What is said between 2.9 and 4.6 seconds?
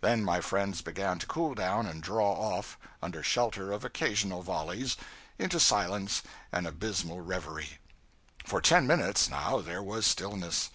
under shelter of occasional